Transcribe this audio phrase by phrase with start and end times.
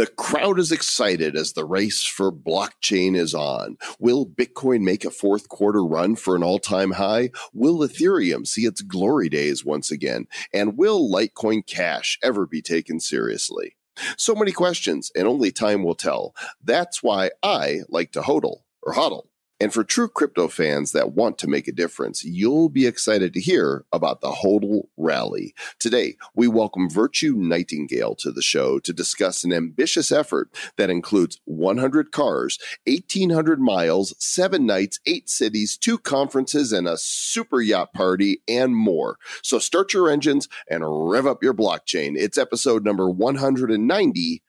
[0.00, 3.76] The crowd is excited as the race for blockchain is on.
[3.98, 7.32] Will Bitcoin make a fourth quarter run for an all time high?
[7.52, 10.26] Will Ethereum see its glory days once again?
[10.54, 13.76] And will Litecoin Cash ever be taken seriously?
[14.16, 16.34] So many questions, and only time will tell.
[16.64, 19.24] That's why I like to hodl or hodl.
[19.60, 23.40] And for true crypto fans that want to make a difference, you'll be excited to
[23.40, 25.54] hear about the HODL Rally.
[25.78, 30.48] Today, we welcome Virtue Nightingale to the show to discuss an ambitious effort
[30.78, 37.60] that includes 100 cars, 1,800 miles, seven nights, eight cities, two conferences, and a super
[37.60, 39.18] yacht party, and more.
[39.42, 42.16] So start your engines and rev up your blockchain.
[42.16, 44.42] It's episode number 190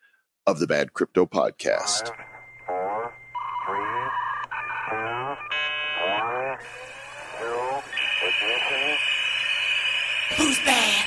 [0.48, 2.08] of the Bad Crypto Podcast.
[2.08, 2.18] Five,
[2.66, 3.14] four,
[3.68, 4.10] three,
[4.90, 5.36] two,
[6.08, 6.58] one,
[7.40, 7.84] zero,
[8.24, 8.98] ignition.
[10.52, 11.06] Who's bad?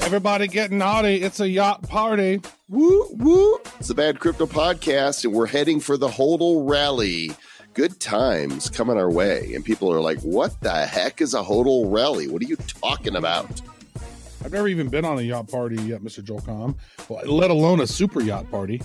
[0.00, 1.16] Everybody getting naughty.
[1.16, 2.40] It's a yacht party.
[2.70, 3.58] Woo, woo.
[3.78, 7.32] It's the Bad Crypto Podcast, and we're heading for the HODL Rally.
[7.74, 9.52] Good times coming our way.
[9.54, 12.26] And people are like, what the heck is a HODL Rally?
[12.26, 13.60] What are you talking about?
[14.42, 16.24] I've never even been on a yacht party yet, Mr.
[16.24, 16.76] Joel Comm,
[17.10, 18.80] well, let alone a super yacht party.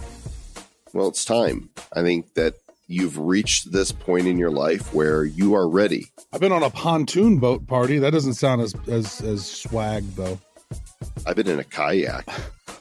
[0.92, 1.70] Well, it's time.
[1.94, 2.56] I think that
[2.90, 6.08] you've reached this point in your life where you are ready.
[6.34, 8.00] I've been on a pontoon boat party.
[8.00, 10.40] That doesn't sound as as as swag though.
[11.26, 12.28] I've been in a kayak.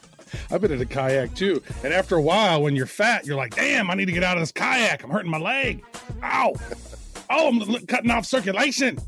[0.51, 1.61] I've been in a kayak too.
[1.83, 4.35] And after a while, when you're fat, you're like, damn, I need to get out
[4.37, 5.03] of this kayak.
[5.03, 5.83] I'm hurting my leg.
[6.23, 6.53] Ow.
[7.29, 8.99] Oh, I'm l- cutting off circulation.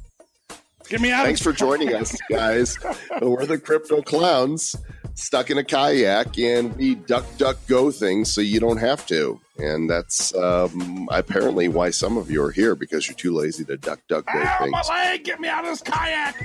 [0.88, 2.78] Get me out Thanks for joining us, guys.
[3.22, 4.76] We're the Crypto Clowns
[5.16, 9.40] stuck in a kayak, and we duck, duck, go things so you don't have to.
[9.62, 13.78] And that's um, apparently why some of you are here because you're too lazy to
[13.78, 14.72] duck, duck, go Ow, things.
[14.72, 15.24] my leg.
[15.24, 16.44] Get me out of this kayak.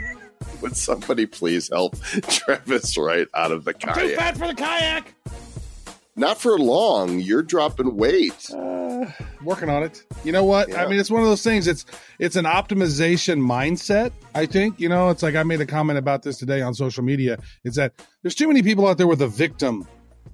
[0.60, 4.16] Would somebody please help Travis right out of the I'm too kayak?
[4.18, 5.14] fat for the kayak.
[6.18, 7.18] Not for long.
[7.20, 8.50] You're dropping weight.
[8.50, 9.06] Uh,
[9.42, 10.02] working on it.
[10.24, 10.68] You know what?
[10.70, 10.82] Yeah.
[10.82, 11.66] I mean, it's one of those things.
[11.66, 11.84] It's
[12.18, 14.12] it's an optimization mindset.
[14.34, 15.10] I think you know.
[15.10, 17.38] It's like I made a comment about this today on social media.
[17.64, 17.92] It's that
[18.22, 19.86] there's too many people out there with a victim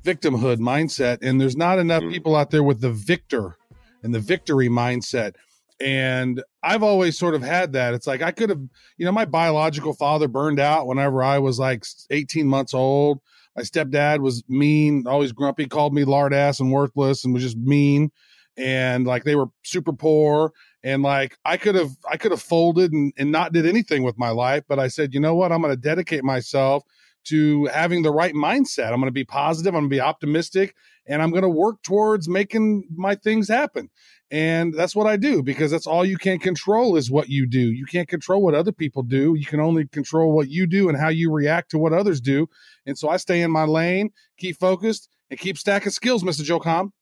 [0.04, 2.12] victimhood mindset, and there's not enough Mhm.
[2.12, 3.56] people out there with the victor
[4.02, 5.34] and the victory mindset.
[5.80, 7.94] And I've always sort of had that.
[7.94, 8.60] It's like I could have,
[8.98, 13.20] you know, my biological father burned out whenever I was like 18 months old.
[13.56, 17.56] My stepdad was mean, always grumpy, called me lard ass and worthless and was just
[17.56, 18.10] mean.
[18.56, 20.52] And like they were super poor.
[20.84, 24.18] And like I could have I could have folded and, and not did anything with
[24.18, 24.64] my life.
[24.68, 25.52] But I said, you know what?
[25.52, 26.84] I'm gonna dedicate myself
[27.24, 28.92] to having the right mindset.
[28.92, 30.74] I'm gonna be positive, I'm gonna be optimistic,
[31.06, 33.90] and I'm gonna work towards making my things happen.
[34.32, 37.70] And that's what I do because that's all you can control is what you do.
[37.70, 39.34] You can't control what other people do.
[39.36, 42.48] You can only control what you do and how you react to what others do.
[42.86, 46.42] And so I stay in my lane, keep focused, and keep stacking skills, Mr.
[46.42, 46.92] Joe Comm.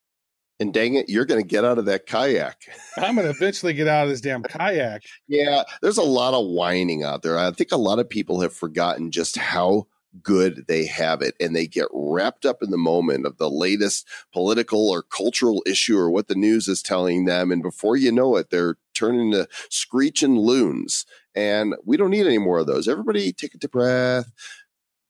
[0.59, 2.57] And dang it, you're going to get out of that kayak.
[2.97, 5.03] I'm going to eventually get out of this damn kayak.
[5.29, 7.39] Yeah, there's a lot of whining out there.
[7.39, 9.87] I think a lot of people have forgotten just how
[10.23, 14.07] good they have it and they get wrapped up in the moment of the latest
[14.33, 18.37] political or cultural issue or what the news is telling them and before you know
[18.37, 21.07] it they're turning to screeching loons.
[21.35, 22.87] And we don't need any more of those.
[22.87, 24.31] Everybody take a deep breath.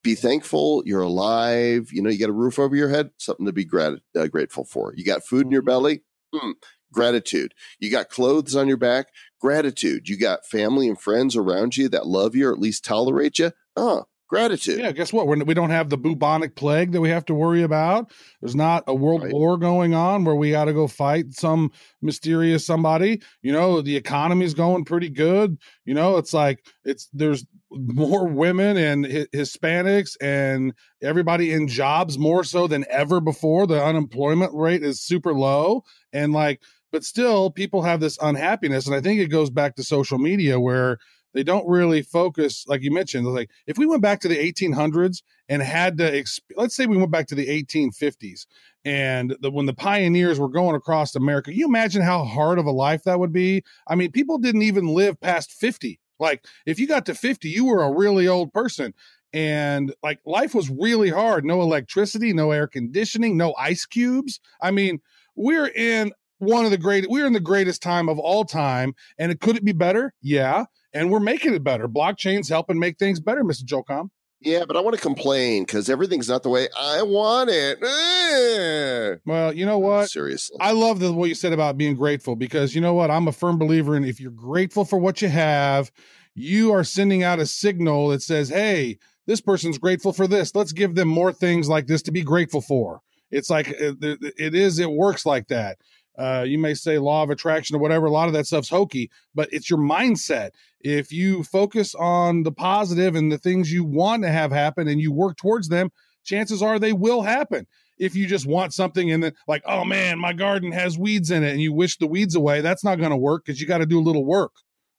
[0.03, 1.91] Be thankful you're alive.
[1.93, 4.65] You know you got a roof over your head something to be grat- uh, grateful
[4.65, 4.95] for.
[4.97, 6.03] You got food in your belly?
[6.35, 6.53] Hmm,
[6.93, 7.55] gratitude.
[7.81, 9.09] You got clothes on your back?
[9.41, 10.09] Gratitude.
[10.09, 13.53] You got family and friends around you that love you or at least tolerate you.
[13.77, 14.79] Oh, gratitude.
[14.79, 15.27] Yeah, guess what?
[15.27, 18.11] We're, we don't have the bubonic plague that we have to worry about.
[18.41, 19.33] There's not a world Right.
[19.33, 21.71] war going on where we got to go fight some
[22.01, 23.21] mysterious somebody.
[23.43, 25.59] You know, the economy's going pretty good.
[25.85, 32.17] You know, it's like it's there's more women and Hi- Hispanics and everybody in jobs
[32.19, 33.67] more so than ever before.
[33.67, 36.63] The unemployment rate is super low and like
[36.93, 40.59] but still people have this unhappiness and I think it goes back to social media
[40.59, 40.99] where
[41.33, 45.23] they don't really focus like you mentioned like if we went back to the 1800s
[45.49, 48.47] and had to exp- let's say we went back to the 1850s
[48.85, 52.71] and the, when the pioneers were going across america you imagine how hard of a
[52.71, 53.63] life that would be?
[53.87, 57.67] I mean people didn't even live past 50 like if you got to 50 you
[57.67, 58.95] were a really old person.
[59.33, 61.45] And like life was really hard.
[61.45, 64.41] No electricity no air conditioning no ice cubes.
[64.61, 65.01] I mean
[65.37, 68.95] we're in one of the great we're in the greatest time of all time.
[69.19, 70.15] And it could it be better?
[70.21, 74.11] Yeah and we're making it better blockchain's helping make things better mr Joel Comm
[74.41, 77.79] Yeah, but I want to complain because everything's not the way I want it.
[77.83, 79.17] Eh.
[79.27, 80.57] well you know what Seriously.
[80.61, 83.11] I love the what you said about being grateful because you know what?
[83.11, 85.91] I'm a firm believer in if you're grateful for what you have,
[86.35, 90.55] you are sending out a signal that says, hey, this person's grateful for this.
[90.55, 93.01] Let's give them more things like this to be grateful for.
[93.31, 95.79] It's like uh, it is, it works like that.
[96.19, 98.07] Uh, you may say law of attraction or whatever.
[98.07, 100.51] A lot of that stuff's hokey, but it's your mindset.
[100.81, 105.01] If you focus on the positive and the things you want to have happen and
[105.01, 105.91] you work towards them,
[106.25, 107.67] chances are they will happen.
[107.99, 111.45] If you just want something and then, like, oh man, my garden has weeds in
[111.45, 113.79] it, and you wish the weeds away, that's not going to work because you got
[113.79, 114.53] to do a little work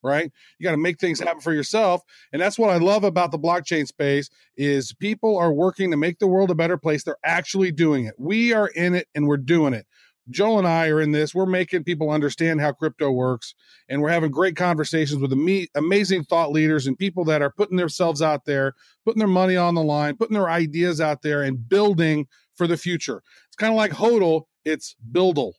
[0.03, 2.01] right you got to make things happen for yourself
[2.33, 6.19] and that's what i love about the blockchain space is people are working to make
[6.19, 9.37] the world a better place they're actually doing it we are in it and we're
[9.37, 9.85] doing it
[10.31, 11.35] Joel and I are in this.
[11.35, 13.53] We're making people understand how crypto works,
[13.89, 15.31] and we're having great conversations with
[15.75, 18.73] amazing thought leaders and people that are putting themselves out there,
[19.05, 22.77] putting their money on the line, putting their ideas out there, and building for the
[22.77, 23.21] future.
[23.47, 25.55] It's kind of like HODL, it's Buildle,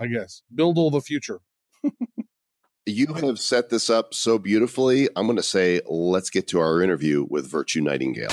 [0.00, 0.42] I guess.
[0.54, 1.40] Buildle the future.
[2.86, 5.08] you have set this up so beautifully.
[5.16, 8.30] I'm going to say, let's get to our interview with Virtue Nightingale.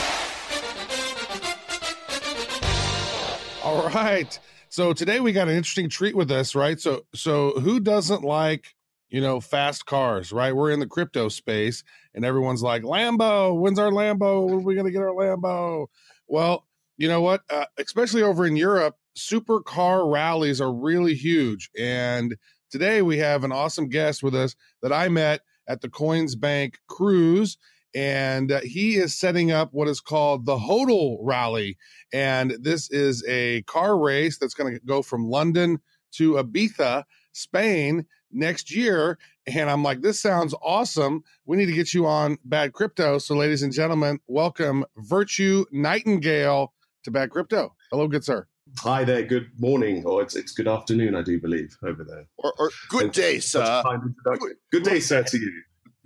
[3.63, 4.39] All right.
[4.73, 6.79] So today we got an interesting treat with us, right?
[6.79, 8.73] So so who doesn't like,
[9.07, 10.55] you know, fast cars, right?
[10.55, 11.83] We're in the crypto space
[12.15, 14.47] and everyone's like, "Lambo, when's our Lambo?
[14.47, 15.89] When are we to get our Lambo?"
[16.25, 16.65] Well,
[16.97, 17.43] you know what?
[17.51, 21.69] Uh, especially over in Europe, supercar rallies are really huge.
[21.77, 22.35] And
[22.71, 27.59] today we have an awesome guest with us that I met at the CoinsBank cruise
[27.95, 31.77] and uh, he is setting up what is called the Hodl Rally.
[32.11, 35.79] And this is a car race that's going to go from London
[36.13, 37.03] to Ibiza,
[37.33, 39.17] Spain next year.
[39.45, 41.23] And I'm like, this sounds awesome.
[41.45, 43.17] We need to get you on Bad Crypto.
[43.17, 46.73] So, ladies and gentlemen, welcome Virtue Nightingale
[47.03, 47.75] to Bad Crypto.
[47.91, 48.47] Hello, good sir.
[48.79, 49.23] Hi there.
[49.23, 52.25] Good morning, or it's, it's good afternoon, I do believe, over there.
[52.37, 53.83] Or, or good day, sir.
[53.85, 55.51] Good, good, day, sir, to you.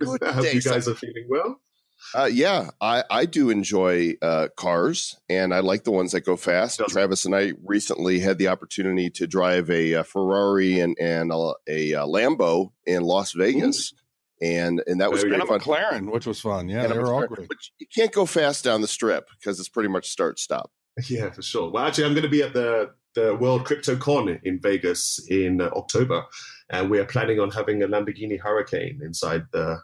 [0.00, 0.92] Good I hope day, you guys sir.
[0.92, 1.60] are feeling well.
[2.14, 6.36] Uh, yeah, I, I do enjoy uh, cars, and I like the ones that go
[6.36, 6.80] fast.
[6.88, 11.52] Travis and I recently had the opportunity to drive a, a Ferrari and and a,
[11.68, 13.92] a, Lambo in Las Vegas,
[14.40, 15.60] and and that was and great fun.
[15.60, 16.68] McLaren, which was fun.
[16.68, 17.48] Yeah, and they were all great.
[17.48, 20.70] But you can't go fast down the strip because it's pretty much start stop.
[21.08, 21.70] Yeah, for sure.
[21.70, 25.60] Well, actually, I'm going to be at the the World Crypto Con in Vegas in
[25.60, 26.24] uh, October,
[26.70, 29.78] and we are planning on having a Lamborghini Huracan inside the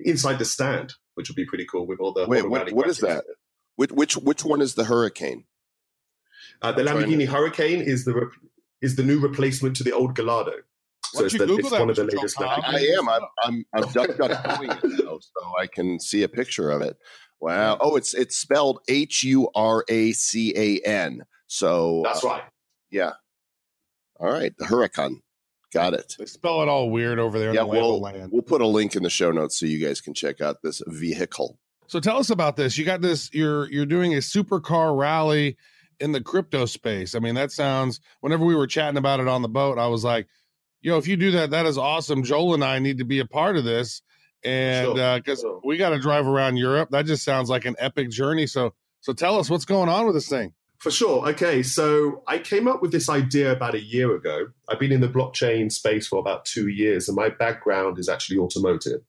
[0.00, 2.28] inside the stand which would be pretty cool with all the.
[2.28, 3.24] Wait, what, what is that?
[3.74, 5.46] Which, which which one is the Hurricane?
[6.62, 7.26] Uh, the Lamborghini.
[7.26, 8.30] Huracan is the
[8.80, 10.52] is the new replacement to the old Gallardo.
[11.06, 12.40] So it's, the, it's one of the latest.
[12.40, 13.08] I am.
[13.08, 13.22] I'm.
[13.42, 13.64] I'm.
[13.74, 16.96] I'm duck duck doing it now, so I can see a picture of it.
[17.40, 17.78] Wow.
[17.80, 21.24] Oh, it's it's spelled H U R A C A N.
[21.48, 22.42] So that's uh, right.
[22.92, 23.14] Yeah.
[24.20, 25.16] All right, the Huracan.
[25.72, 26.14] Got it.
[26.18, 28.32] They spell it all weird over there yeah, in the we'll, land.
[28.32, 30.82] We'll put a link in the show notes so you guys can check out this
[30.86, 31.58] vehicle.
[31.88, 32.78] So tell us about this.
[32.78, 33.32] You got this.
[33.32, 35.56] You're you're doing a supercar rally
[36.00, 37.14] in the crypto space.
[37.14, 38.00] I mean, that sounds.
[38.20, 40.26] Whenever we were chatting about it on the boat, I was like,
[40.80, 43.26] "Yo, if you do that, that is awesome." Joel and I need to be a
[43.26, 44.02] part of this,
[44.44, 45.56] and because sure.
[45.56, 48.46] uh, we got to drive around Europe, that just sounds like an epic journey.
[48.46, 50.52] So, so tell us what's going on with this thing.
[50.78, 51.28] For sure.
[51.30, 51.62] Okay.
[51.62, 54.48] So I came up with this idea about a year ago.
[54.68, 58.38] I've been in the blockchain space for about two years, and my background is actually
[58.38, 59.00] automotive.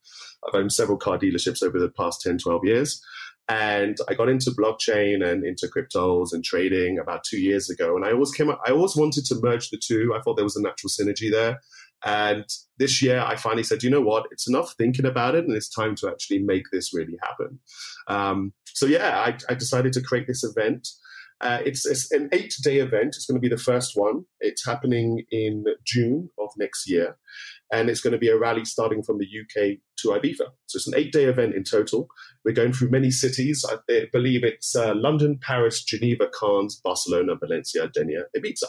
[0.47, 3.01] I've owned several car dealerships over the past 10, 12 years.
[3.49, 7.95] And I got into blockchain and into cryptos and trading about two years ago.
[7.95, 10.13] And I always came up, I always wanted to merge the two.
[10.15, 11.59] I thought there was a natural synergy there.
[12.05, 12.45] And
[12.77, 14.27] this year, I finally said, you know what?
[14.31, 17.59] It's enough thinking about it, and it's time to actually make this really happen.
[18.07, 20.87] Um, so, yeah, I, I, decided to create this event.
[21.41, 23.15] Uh, it's, it's, an eight day event.
[23.15, 24.25] It's going to be the first one.
[24.41, 27.17] It's happening in June of next year.
[27.71, 30.47] And it's going to be a rally starting from the UK to Ibiza.
[30.65, 32.07] So it's an eight day event in total.
[32.43, 33.63] We're going through many cities.
[33.69, 38.65] I believe it's uh, London, Paris, Geneva, Cannes, Barcelona, Valencia, Denia, Ibiza.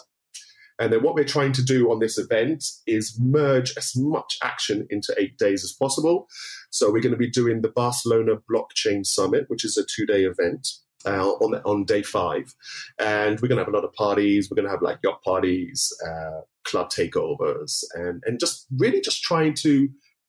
[0.78, 4.86] And then what we're trying to do on this event is merge as much action
[4.88, 6.26] into eight days as possible.
[6.70, 10.24] So we're going to be doing the Barcelona Blockchain Summit, which is a two day
[10.24, 10.68] event
[11.06, 12.54] uh, on on day five,
[12.98, 14.50] and we're gonna have a lot of parties.
[14.50, 19.54] We're gonna have like yacht parties, uh, club takeovers, and and just really just trying
[19.54, 19.88] to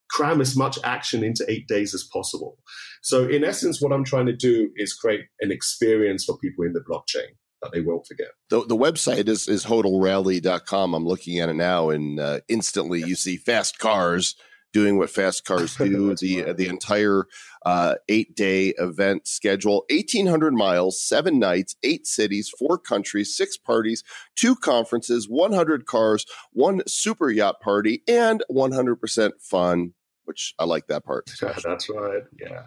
[0.10, 2.58] cram as much action into eight days as possible.
[3.02, 6.74] So in essence, what I'm trying to do is create an experience for people in
[6.74, 8.28] the blockchain that they won't forget.
[8.50, 10.94] The, the website is, is hodlrally.com.
[10.94, 14.36] I'm looking at it now and uh, instantly you see fast cars
[14.74, 16.16] doing what fast cars do.
[16.22, 17.26] the the entire
[17.66, 23.58] uh, eight day event schedule: eighteen hundred miles, seven nights, eight cities, four countries, six
[23.58, 24.04] parties,
[24.36, 29.94] two conferences, one hundred cars, one super yacht party, and one hundred percent fun
[30.26, 31.30] which I like that part.
[31.42, 32.24] That's right.
[32.40, 32.64] Yeah.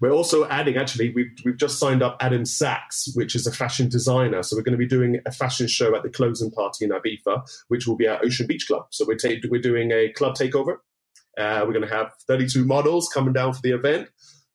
[0.00, 3.88] We're also adding, actually, we've, we've just signed up Adam Sachs, which is a fashion
[3.88, 4.42] designer.
[4.42, 7.48] So we're going to be doing a fashion show at the closing party in Ibiza,
[7.68, 8.86] which will be at Ocean Beach Club.
[8.90, 10.78] So we're, ta- we're doing a club takeover.
[11.38, 14.08] Uh, we're going to have 32 models coming down for the event.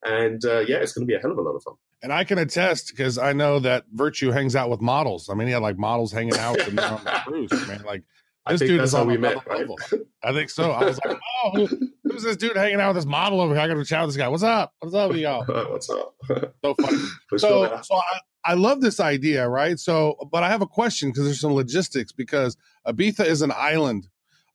[0.04, 1.76] And uh, yeah, it's going to be a hell of a lot of fun.
[2.02, 5.30] And I can attest because I know that Virtue hangs out with models.
[5.30, 7.68] I mean, he had like models hanging out with him on the cruise.
[7.68, 8.04] Man, like
[8.46, 9.60] I this think dude that's is how on we met, right?
[9.60, 9.78] level.
[10.24, 10.72] I think so.
[10.72, 13.62] I was like, oh, who, who's this dude hanging out with this model over here?
[13.62, 14.30] I got to chat with this guy.
[14.30, 14.74] What's up?
[14.80, 15.44] What's up, y'all?
[15.72, 16.16] What's up?
[16.64, 16.98] So funny.
[17.38, 19.78] So, so I, I love this idea, right?
[19.78, 22.56] So, but I have a question because there's some logistics because
[22.88, 24.08] Ibiza is an island.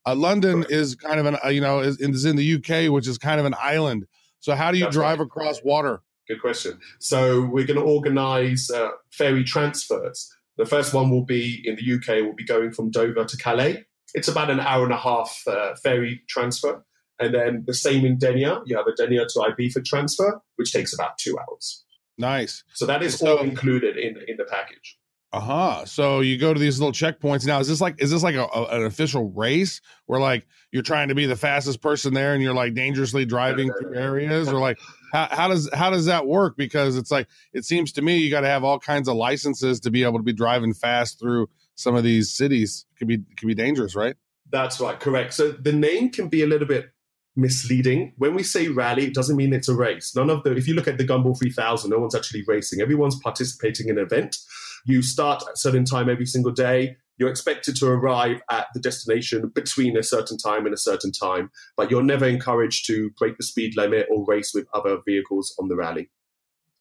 [0.06, 3.08] Uh, London is kind of an, uh, you know, is, is in the UK, which
[3.08, 4.06] is kind of an island.
[4.40, 5.26] So, how do you That's drive right.
[5.26, 6.02] across water?
[6.28, 6.78] Good question.
[7.00, 10.30] So we're going to organise uh, ferry transfers.
[10.56, 12.24] The first one will be in the UK.
[12.24, 13.84] Will be going from Dover to Calais.
[14.14, 16.84] It's about an hour and a half uh, ferry transfer,
[17.18, 18.60] and then the same in Denia.
[18.64, 21.84] You have a Denia to Ibiza transfer, which takes about two hours.
[22.16, 22.62] Nice.
[22.74, 24.96] So that is So- all included in in the package.
[25.34, 25.84] Uh huh.
[25.84, 27.44] So you go to these little checkpoints.
[27.44, 30.84] Now, is this like is this like a, a- an official race where like you're
[30.84, 34.60] trying to be the fastest person there and you're like dangerously driving through areas, or
[34.60, 34.78] like
[35.12, 36.56] how, how does how does that work?
[36.56, 39.80] Because it's like it seems to me you got to have all kinds of licenses
[39.80, 42.86] to be able to be driving fast through some of these cities.
[42.94, 44.14] It could be it could be dangerous, right?
[44.52, 45.34] That's right, correct.
[45.34, 46.90] So the name can be a little bit
[47.34, 48.12] misleading.
[48.18, 50.14] When we say rally, it doesn't mean it's a race.
[50.14, 52.80] None of the, if you look at the Gumball 3000, no one's actually racing.
[52.80, 54.36] Everyone's participating in an event.
[54.84, 56.96] You start at a certain time every single day.
[57.16, 61.50] You're expected to arrive at the destination between a certain time and a certain time,
[61.76, 65.68] but you're never encouraged to break the speed limit or race with other vehicles on
[65.68, 66.10] the rally.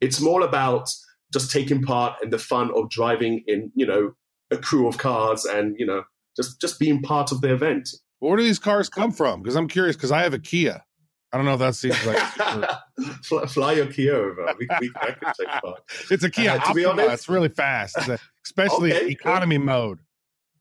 [0.01, 0.89] It's more about
[1.31, 4.15] just taking part in the fun of driving in, you know,
[4.51, 6.03] a crew of cars and, you know,
[6.35, 7.89] just just being part of the event.
[8.19, 9.41] Where do these cars come from?
[9.41, 9.95] Because I'm curious.
[9.95, 10.83] Because I have a Kia.
[11.33, 12.17] I don't know if that seems like
[13.23, 14.53] fly, fly your Kia over.
[14.59, 15.81] We, we I can take part.
[16.11, 17.03] it's a Kia Uh, to be Optima.
[17.03, 19.99] honest- It's really fast, It's a- especially Okay, economy mode.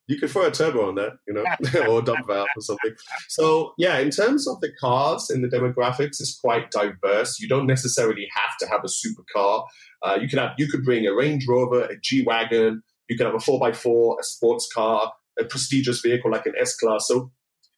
[0.09, 1.43] You could throw a turbo on that, you know,
[1.89, 2.93] or a dump valve or something.
[3.29, 7.39] So yeah, in terms of the cars and the demographics, it's quite diverse.
[7.39, 9.65] You don't necessarily have to have a supercar.
[10.03, 12.83] Uh, you could have you could bring a Range Rover, a G wagon.
[13.09, 16.55] You could have a four x four, a sports car, a prestigious vehicle like an
[16.59, 17.07] S class.
[17.07, 17.31] So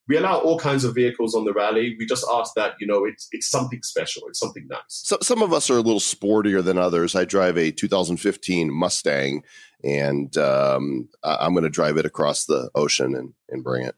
[0.08, 1.96] we allow all kinds of vehicles on the rally.
[1.98, 4.22] We just ask that you know it's it's something special.
[4.28, 4.80] It's something nice.
[4.88, 7.14] So, some of us are a little sportier than others.
[7.14, 9.42] I drive a 2015 Mustang,
[9.82, 13.94] and um, I'm going to drive it across the ocean and, and bring it.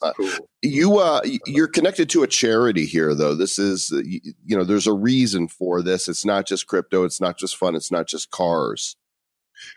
[0.00, 0.30] Uh, Cool.
[0.62, 3.34] You, uh, you're connected to a charity here, though.
[3.34, 6.08] This is, you know, there's a reason for this.
[6.08, 7.04] It's not just crypto.
[7.04, 7.74] It's not just fun.
[7.76, 8.96] It's not just cars.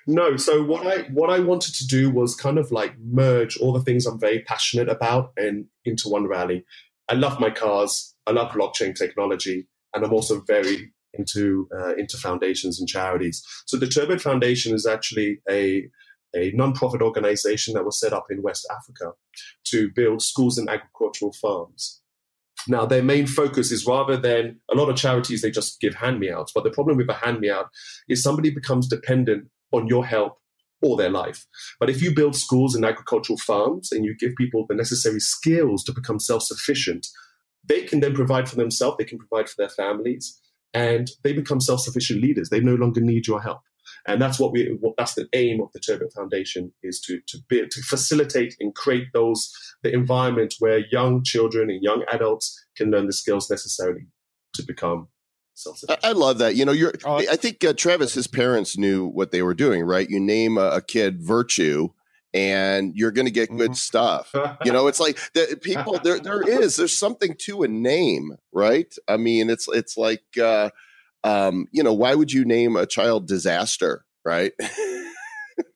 [0.07, 3.73] No, so what I what I wanted to do was kind of like merge all
[3.73, 6.65] the things I'm very passionate about and into one rally.
[7.09, 8.15] I love my cars.
[8.27, 13.43] I love blockchain technology, and I'm also very into uh, into foundations and charities.
[13.65, 15.87] So the Turbid Foundation is actually a
[16.33, 19.13] a non-profit organization that was set up in West Africa
[19.65, 22.01] to build schools and agricultural farms.
[22.67, 26.19] Now, their main focus is rather than a lot of charities, they just give hand
[26.19, 26.51] me outs.
[26.53, 27.69] But the problem with a hand me out
[28.07, 30.37] is somebody becomes dependent on your help
[30.81, 31.45] all their life.
[31.79, 35.83] But if you build schools and agricultural farms and you give people the necessary skills
[35.85, 37.07] to become self sufficient,
[37.63, 40.39] they can then provide for themselves, they can provide for their families,
[40.73, 42.49] and they become self sufficient leaders.
[42.49, 43.61] They no longer need your help.
[44.07, 47.37] And that's what we what, that's the aim of the Turbot Foundation is to to
[47.47, 49.51] be, to facilitate and create those
[49.83, 54.07] the environment where young children and young adults can learn the skills necessary
[54.55, 55.07] to become
[55.61, 56.05] self I, sufficient.
[56.05, 56.55] I love that.
[56.55, 56.93] You know, you're.
[57.05, 60.09] Oh, I think uh, Travis, his parents knew what they were doing, right?
[60.09, 61.89] You name a, a kid virtue,
[62.33, 63.75] and you're going to get good Mhm.
[63.77, 64.33] stuff.
[64.65, 65.99] You know, it's like the people.
[66.03, 66.75] There, there is.
[66.75, 68.93] There's something to a name, right?
[69.07, 70.69] I mean, it's it's like, uh,
[71.23, 74.53] um, you know, why would you name a child disaster, right?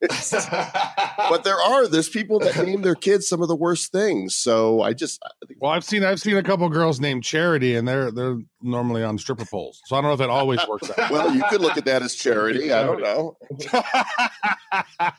[1.30, 1.86] but there are.
[1.86, 4.34] There's people that name their kids some of the worst things.
[4.34, 5.28] So I just, I
[5.58, 9.18] Well, I've seen I've seen a couple girls named Charity, and they're they're normally on
[9.18, 9.80] stripper poles.
[9.86, 11.10] So I don't know if that always works out.
[11.10, 12.72] well, you could look at that as charity.
[12.72, 13.36] I don't know.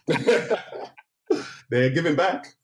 [1.69, 2.56] They're giving back.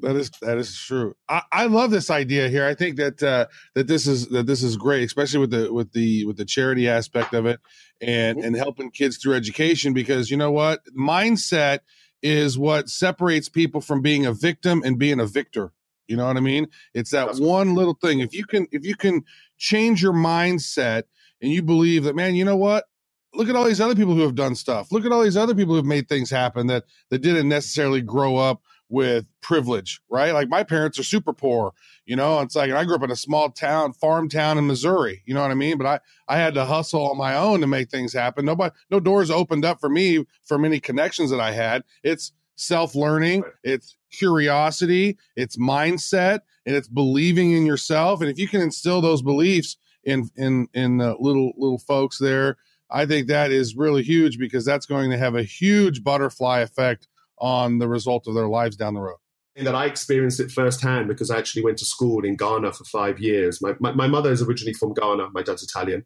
[0.00, 1.14] That is that is true.
[1.28, 2.66] I, I love this idea here.
[2.66, 5.92] I think that uh, that this is that this is great, especially with the with
[5.92, 7.60] the with the charity aspect of it,
[8.00, 9.92] and and helping kids through education.
[9.92, 11.80] Because you know what, mindset
[12.22, 15.72] is what separates people from being a victim and being a victor.
[16.06, 16.66] You know what I mean?
[16.92, 18.20] It's that one little thing.
[18.20, 19.22] If you can if you can
[19.58, 21.04] change your mindset
[21.40, 22.84] and you believe that, man, you know what?
[23.32, 24.90] Look at all these other people who have done stuff.
[24.90, 28.02] Look at all these other people who have made things happen that that didn't necessarily
[28.02, 30.34] grow up with privilege, right?
[30.34, 31.72] Like my parents are super poor,
[32.04, 32.40] you know.
[32.40, 35.40] It's like I grew up in a small town, farm town in Missouri, you know
[35.40, 35.78] what I mean?
[35.78, 38.44] But I I had to hustle on my own to make things happen.
[38.44, 41.84] Nobody, no doors opened up for me from any connections that I had.
[42.02, 48.20] It's self learning, it's curiosity, it's mindset, and it's believing in yourself.
[48.20, 52.56] And if you can instill those beliefs in in in the little little folks there,
[52.90, 57.06] I think that is really huge because that's going to have a huge butterfly effect
[57.40, 59.18] on the result of their lives down the road.
[59.56, 62.84] And that I experienced it firsthand because I actually went to school in Ghana for
[62.84, 63.60] five years.
[63.60, 66.04] My, my, my mother is originally from Ghana, my dad's Italian.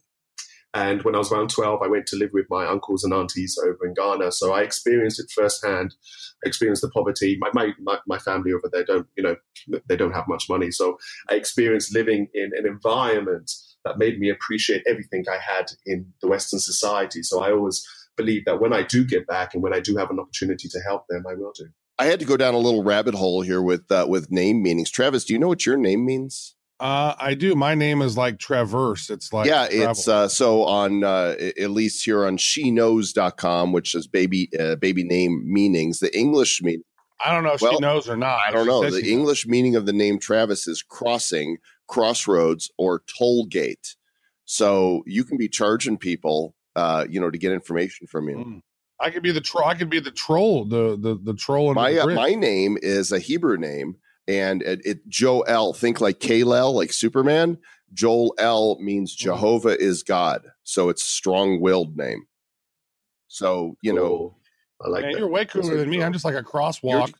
[0.74, 3.56] And when I was around 12, I went to live with my uncles and aunties
[3.64, 4.32] over in Ghana.
[4.32, 5.94] So I experienced it firsthand.
[6.44, 7.38] I experienced the poverty.
[7.38, 9.36] My, my, my family over there don't, you know,
[9.88, 10.72] they don't have much money.
[10.72, 10.98] So
[11.30, 13.52] I experienced living in an environment
[13.84, 17.22] that made me appreciate everything I had in the Western society.
[17.22, 17.86] So I always
[18.16, 20.80] believe that when I do get back and when I do have an opportunity to
[20.80, 21.66] help them, I will do.
[21.98, 24.90] I had to go down a little rabbit hole here with uh, with name meanings.
[24.90, 26.56] Travis, do you know what your name means?
[26.80, 27.54] Uh, I do.
[27.54, 29.08] My name is like Traverse.
[29.08, 29.90] It's like yeah, travel.
[29.90, 35.04] it's uh, so on uh, at least here on sheknows.com, which is baby uh, baby
[35.04, 36.00] name meanings.
[36.00, 36.82] The English mean
[37.24, 38.40] I don't know if well, she knows or not.
[38.46, 38.90] I don't know.
[38.90, 43.94] The she English meaning of the name Travis is crossing, crossroads, or toll gate.
[44.44, 48.36] So you can be charging people, uh, you know, to get information from you.
[48.36, 48.60] Mm.
[49.00, 49.66] I could be the troll.
[49.66, 50.64] I could be the troll.
[50.64, 51.70] The the the troll.
[51.70, 53.96] in My the uh, my name is a Hebrew name,
[54.28, 55.72] and it, it Joel.
[55.74, 57.58] Think like Kal-El, like Superman.
[57.92, 59.24] Joel L means Mm-hmm.
[59.30, 62.26] Jehovah is God, so it's strong willed name.
[63.28, 64.38] So you know, Cool.
[64.84, 65.18] I like Man, that.
[65.18, 65.96] you're way cooler That's than me.
[65.98, 66.04] cool.
[66.06, 67.12] I'm just like a crosswalk.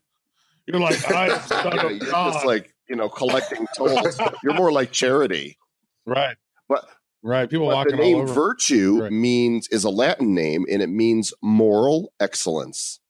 [0.66, 2.32] You're, like I yeah, you're God.
[2.32, 4.18] just like you know collecting tolls.
[4.42, 5.58] you're more like charity.
[6.06, 6.36] right,
[6.68, 6.86] But
[7.24, 7.50] right.
[7.50, 8.32] People But the walking all name over.
[8.32, 9.10] virtue Right.
[9.12, 13.00] means is a Latin name and it means moral excellence.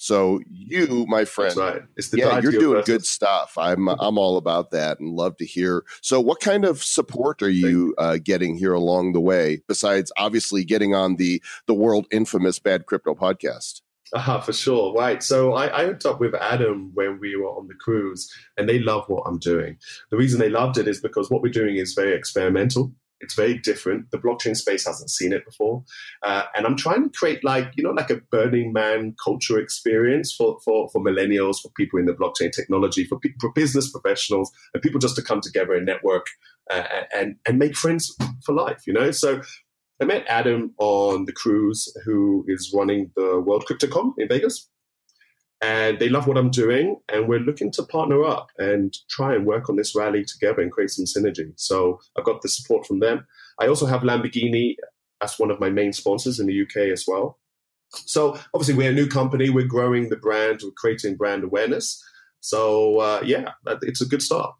[0.00, 1.82] So you, my friend, right.
[1.96, 2.86] It's the yeah, you're doing verses.
[2.86, 3.58] good stuff.
[3.58, 5.82] I'm I'm all about that and love to hear.
[6.02, 9.60] So, what kind of support are you uh, getting here along the way?
[9.66, 13.80] Besides, obviously, getting on the the world infamous Bad Crypto podcast.
[14.12, 14.94] Uh, for sure.
[14.94, 15.20] Right.
[15.22, 18.78] So I, I hooked up with Adam when we were on the cruise, and they
[18.78, 19.78] love what I'm doing.
[20.12, 22.92] The reason they loved it is because what we're doing is very experimental.
[23.20, 24.10] It's very different.
[24.10, 25.84] The blockchain space hasn't seen it before,
[26.22, 30.32] uh, and I'm trying to create like you know like a Burning Man culture experience
[30.32, 34.52] for for for millennials, for people in the blockchain technology, for pe- for business professionals,
[34.72, 36.26] and people just to come together and network
[36.70, 38.82] uh, and and make friends for life.
[38.86, 39.40] You know, so
[40.00, 44.68] I met Adam on the cruise, who is running the World CryptoCon in Vegas.
[45.60, 49.44] And they love what I'm doing, and we're looking to partner up and try and
[49.44, 51.52] work on this rally together and create some synergy.
[51.56, 53.26] So I've got the support from them.
[53.60, 54.76] I also have Lamborghini
[55.20, 57.38] as one of my main sponsors in the UK as well.
[57.90, 62.02] So obviously we're a new company, we're growing the brand, we're creating brand awareness.
[62.40, 64.54] So uh, yeah, it's a good start.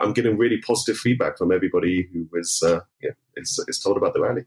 [0.00, 4.14] I'm getting really positive feedback from everybody who is uh, yeah, is, is told about
[4.14, 4.44] the rally.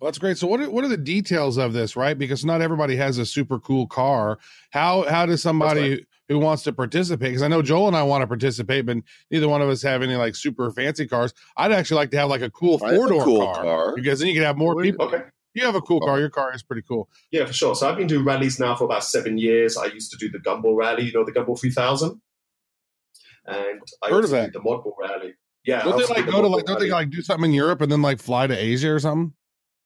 [0.00, 0.38] Well, that's great.
[0.38, 2.16] So, what are, what are the details of this, right?
[2.16, 4.38] Because not everybody has a super cool car.
[4.70, 7.30] How how does somebody who wants to participate?
[7.30, 8.98] Because I know Joel and I want to participate, but
[9.30, 11.34] neither one of us have any like super fancy cars.
[11.56, 13.64] I'd actually like to have like a cool I have a four door cool car,
[13.64, 13.96] car.
[13.96, 15.06] because then you can have more people.
[15.06, 15.24] Okay.
[15.54, 16.06] You have a cool oh.
[16.06, 16.20] car.
[16.20, 17.08] Your car is pretty cool.
[17.32, 17.74] Yeah, for sure.
[17.74, 19.76] So I've been doing rallies now for about seven years.
[19.76, 22.20] I used to do the Gumball Rally, you know, the Gumball 3000.
[23.46, 24.52] And I Heard of that.
[24.52, 25.34] did the Modball Rally.
[25.64, 25.82] Yeah.
[25.82, 26.64] Don't they like the go to Modball like?
[26.66, 29.32] Don't they like do something in Europe and then like fly to Asia or something?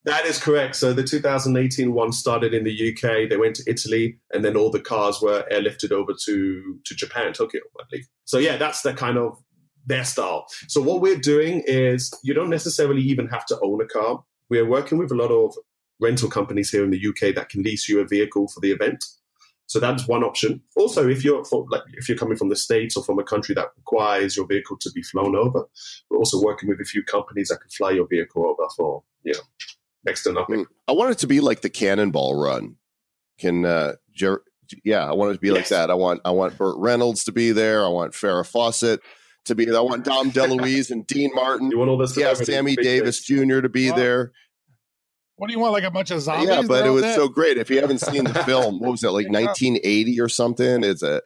[0.05, 0.75] That is correct.
[0.75, 3.29] So the 2018 one started in the UK.
[3.29, 7.33] They went to Italy, and then all the cars were airlifted over to to Japan,
[7.33, 8.09] Tokyo, I believe.
[8.25, 9.39] So yeah, that's the kind of
[9.87, 10.47] their style.
[10.69, 14.23] So what we're doing is you don't necessarily even have to own a car.
[14.49, 15.55] We're working with a lot of
[16.01, 19.05] rental companies here in the UK that can lease you a vehicle for the event.
[19.67, 20.61] So that's one option.
[20.77, 23.55] Also, if you're for, like if you're coming from the states or from a country
[23.55, 25.65] that requires your vehicle to be flown over,
[26.11, 29.33] we're also working with a few companies that can fly your vehicle over for you
[29.33, 29.41] know
[30.05, 30.65] next to nothing.
[30.65, 30.67] Mm.
[30.89, 32.77] I want it to be like the Cannonball Run.
[33.39, 34.43] Can uh, Jer-
[34.85, 35.91] yeah, I want it to be like that.
[35.91, 37.85] I want I want Burt Reynolds to be there.
[37.85, 39.01] I want Farrah Fawcett
[39.47, 39.77] to be there.
[39.77, 41.71] I want Dom DeLuise and Dean Martin.
[41.71, 43.49] You want all the Yeah, Sammy Davis names.
[43.51, 43.61] Jr.
[43.61, 43.97] to be Wow.
[43.97, 44.33] there.
[45.37, 45.73] What do you want?
[45.73, 46.49] Like a bunch of zombies?
[46.49, 47.17] yeah, but it was dead.
[47.17, 47.57] so great.
[47.59, 50.85] If you haven't seen the film, what was it like 1980 or something?
[50.85, 51.21] It's a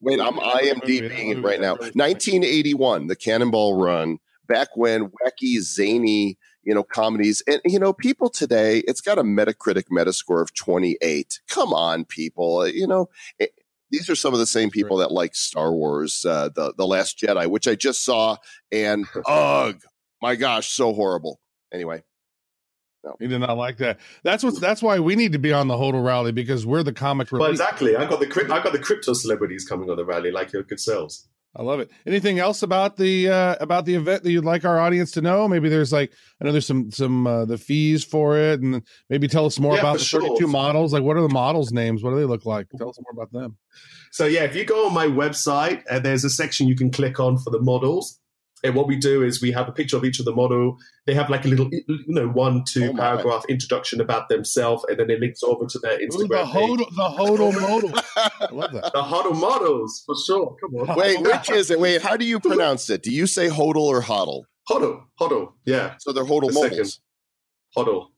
[0.00, 0.18] wait.
[0.20, 1.74] I'm IMDbing it right now.
[1.76, 4.18] 1981, the Cannonball Run.
[4.48, 9.22] Back when wacky, zany, you know, comedies, and you know, people today, it's got a
[9.22, 11.40] Metacritic Metascore of 28.
[11.48, 12.66] Come on, people.
[12.68, 13.50] You know, it,
[13.90, 17.18] these are some of the same people that like Star Wars, uh, the the Last
[17.18, 18.36] Jedi, which I just saw,
[18.70, 19.80] and ugh,
[20.22, 21.40] my gosh, so horrible.
[21.72, 22.02] Anyway.
[23.18, 23.98] He did not like that.
[24.24, 24.60] That's what.
[24.60, 27.40] That's why we need to be on the Hodel rally because we're the comic Well,
[27.40, 27.52] relief.
[27.52, 27.96] exactly.
[27.96, 30.80] I got the I got the crypto celebrities coming on the rally, like your good
[30.80, 31.26] selves.
[31.56, 31.90] I love it.
[32.06, 35.48] Anything else about the uh about the event that you'd like our audience to know?
[35.48, 39.26] Maybe there's like I know there's some some uh, the fees for it, and maybe
[39.26, 40.20] tell us more Yeah, about the sure.
[40.20, 40.92] 32 models.
[40.92, 42.04] Like, what are the models' names?
[42.04, 42.68] What do they look like?
[42.78, 43.56] Tell us more about them.
[44.12, 47.18] So yeah, if you go on my website, uh, there's a section you can click
[47.18, 48.19] on for the models.
[48.62, 50.76] And what we do is we have a picture of each of the model.
[51.06, 53.00] They have like a little, you know, one two Oh, my.
[53.00, 56.70] paragraph introduction about themselves, and then it links over to their Ooh, Instagram the page.
[56.70, 57.92] Hodel, the Hodel model.
[58.16, 58.92] I love that.
[58.92, 60.56] The huddle models for sure.
[60.60, 61.80] Come on, Wait, which is it?
[61.80, 63.02] Wait, how do you pronounce it?
[63.02, 64.42] Do you say hodl or hodl?
[64.68, 66.70] huddle, huddle, yeah, So they're hodl The mobiles.
[66.70, 66.98] second.
[67.76, 68.12] huddle,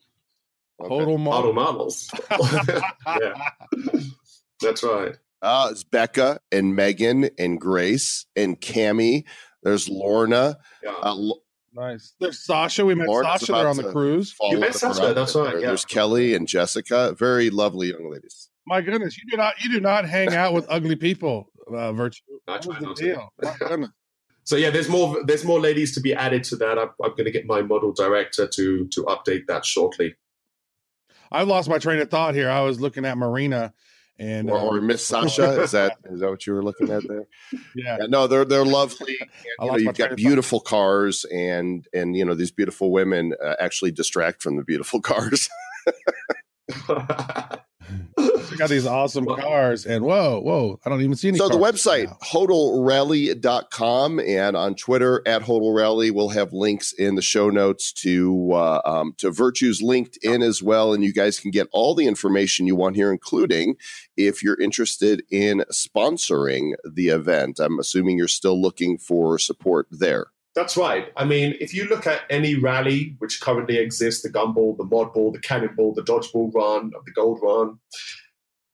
[0.80, 0.92] Okay.
[0.94, 1.52] Hodel huddle model.
[1.52, 2.10] models.
[3.06, 3.34] yeah,
[4.60, 5.14] that's right.
[5.40, 9.24] Uh, it's Becca and Megan and Grace and Cami.
[9.62, 10.58] There's Lorna.
[10.82, 10.92] Yeah.
[11.02, 11.16] Uh,
[11.74, 12.12] Nice.
[12.20, 12.84] There's Sasha.
[12.84, 14.30] We met Lauren's Sasha there on the cruise.
[14.32, 15.68] follow met Sasha, that's right, yeah.
[15.68, 17.14] There's Kelly and Jessica.
[17.18, 18.50] Very lovely young ladies.
[18.66, 22.20] My goodness, you do not you do not hang out with ugly people, uh, Virtue.
[22.46, 23.02] I What was the to.
[23.02, 23.32] deal?
[23.42, 23.88] My goodness.
[24.44, 25.24] So yeah, there's more.
[25.24, 26.78] There's more ladies to be added to that.
[26.78, 30.14] I'm, I'm going to get my model director to to update that shortly.
[31.30, 32.50] I've lost my train of thought here.
[32.50, 33.72] I was looking at Marina
[34.22, 35.62] and Or, uh, or Miss Sasha.
[35.62, 37.26] Is that is that what you were looking at there?
[37.74, 37.98] yeah.
[38.00, 39.16] Yeah, no, they're they're lovely.
[39.58, 40.16] And, you know, you've got of thought.
[40.16, 45.00] beautiful cars, and and you know these beautiful women uh, actually distract from the beautiful
[45.00, 45.48] cars.
[48.16, 51.56] They got these awesome cars and whoa, whoa, I don't even see any So the
[51.56, 52.18] website, now.
[52.22, 58.80] hodlrally.com and on Twitter at hodelrally, we'll have links in the show notes to uh,
[58.84, 60.92] um, to Virtues LinkedIn as well.
[60.92, 63.76] And you guys can get all the information you want here, including
[64.16, 67.58] if you're interested in sponsoring the event.
[67.58, 70.31] I'm assuming you're still looking for support there.
[70.54, 71.06] That's right.
[71.16, 75.14] I mean, if you look at any rally which currently exists, the gumball, the mod
[75.14, 77.78] ball, the cannonball, the dodgeball run, the gold run,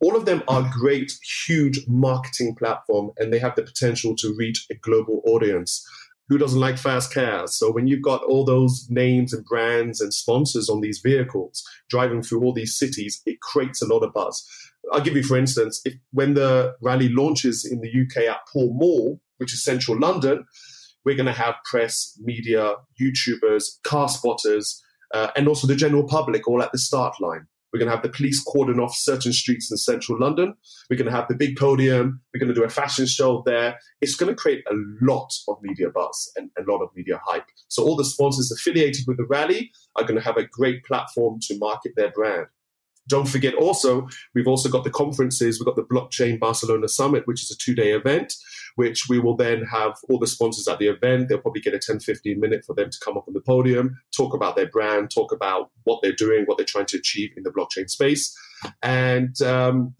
[0.00, 1.12] all of them are great,
[1.46, 5.84] huge marketing platform, and they have the potential to reach a global audience.
[6.28, 7.54] Who doesn't like fast cars?
[7.54, 12.22] So when you've got all those names and brands and sponsors on these vehicles driving
[12.22, 14.46] through all these cities, it creates a lot of buzz.
[14.92, 18.74] I'll give you, for instance, if when the rally launches in the UK at Pall
[18.74, 20.44] Mall, which is central London,
[21.08, 26.46] we're going to have press, media, YouTubers, car spotters, uh, and also the general public
[26.46, 27.46] all at the start line.
[27.72, 30.52] We're going to have the police cordon off certain streets in central London.
[30.90, 32.20] We're going to have the big podium.
[32.34, 33.78] We're going to do a fashion show there.
[34.02, 37.46] It's going to create a lot of media buzz and a lot of media hype.
[37.68, 41.38] So all the sponsors affiliated with the rally are going to have a great platform
[41.44, 42.48] to market their brand.
[43.08, 45.58] Don't forget also, we've also got the conferences.
[45.58, 48.34] We've got the Blockchain Barcelona Summit, which is a two day event,
[48.76, 51.28] which we will then have all the sponsors at the event.
[51.28, 53.98] They'll probably get a 10, 15 minute for them to come up on the podium,
[54.16, 57.42] talk about their brand, talk about what they're doing, what they're trying to achieve in
[57.42, 58.36] the blockchain space.
[58.82, 59.94] And um,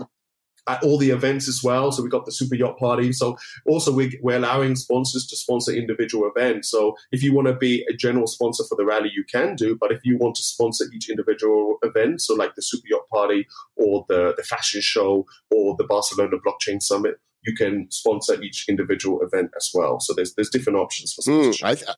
[0.68, 1.90] at all the events as well.
[1.90, 3.12] So we got the super yacht party.
[3.12, 6.70] So also we, we're allowing sponsors to sponsor individual events.
[6.70, 9.76] So if you want to be a general sponsor for the rally, you can do.
[9.80, 13.46] But if you want to sponsor each individual event, so like the super yacht party
[13.76, 19.20] or the, the fashion show or the Barcelona blockchain summit, you can sponsor each individual
[19.22, 20.00] event as well.
[20.00, 21.66] So there's there's different options for Hmm, sponsorship.
[21.66, 21.88] I th-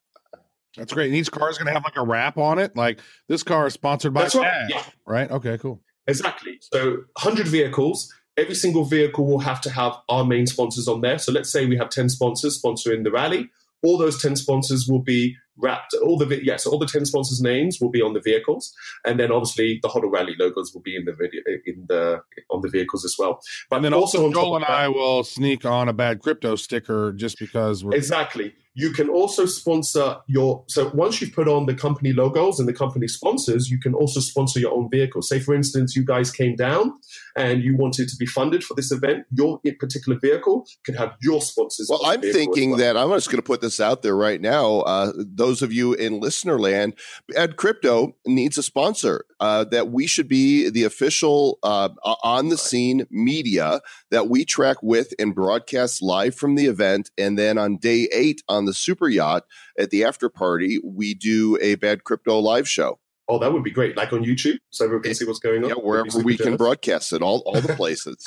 [0.77, 1.07] That's great.
[1.07, 2.77] And each car is going to have like a wrap on it.
[2.77, 4.67] Like this car is sponsored by That's right.
[4.69, 4.83] Yeah.
[5.07, 5.31] right?
[5.31, 5.81] Okay, cool.
[6.07, 6.59] Exactly.
[6.73, 6.91] So
[7.23, 8.13] 100 vehicles.
[8.41, 11.19] Every single vehicle will have to have our main sponsors on there.
[11.19, 13.51] So let's say we have 10 sponsors sponsoring the rally.
[13.83, 15.95] All those 10 sponsors will be wrapped.
[16.03, 18.75] All the yes, yeah, so all the 10 sponsors' names will be on the vehicles,
[19.05, 22.63] and then obviously the Hodl Rally logos will be in the video in the on
[22.63, 23.43] the vehicles as well.
[23.69, 26.57] But And then also, top Joel and that- I will sneak on a bad crypto
[26.57, 28.55] sticker just because we're Exactly.
[28.75, 30.65] You can also sponsor your.
[30.69, 34.21] So once you've put on the company logos and the company sponsors, you can also
[34.21, 35.23] sponsor your own vehicle.
[35.23, 36.93] Say, for instance, you guys came down
[37.37, 39.27] and you wanted to be funded for this event.
[39.33, 41.89] Your particular vehicle could have your sponsors.
[41.91, 42.79] Well, I'm thinking well.
[42.79, 44.81] that I'm just going to put this out there right now.
[44.81, 46.95] Uh, those of you in listener land,
[47.29, 49.25] Bad Crypto needs a sponsor.
[49.41, 51.89] Uh, that we should be the official uh,
[52.23, 53.81] on the scene media
[54.11, 57.11] that we track with and broadcast live from the event.
[57.17, 59.45] And then on day eight on the super yacht
[59.79, 62.99] at the after party, we do a Bad Crypto live show.
[63.29, 63.97] Oh, that would be great.
[63.97, 65.69] Like on YouTube, so everyone can see what's going on.
[65.71, 68.25] Yeah, wherever super we can broadcast it, all all the places.